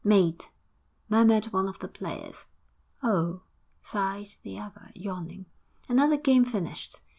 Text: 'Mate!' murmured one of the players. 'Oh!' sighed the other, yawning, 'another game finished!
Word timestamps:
'Mate!' 0.03 0.49
murmured 1.09 1.45
one 1.53 1.67
of 1.67 1.77
the 1.77 1.87
players. 1.87 2.47
'Oh!' 3.03 3.41
sighed 3.83 4.33
the 4.41 4.57
other, 4.57 4.89
yawning, 4.95 5.45
'another 5.87 6.17
game 6.17 6.43
finished! 6.43 7.01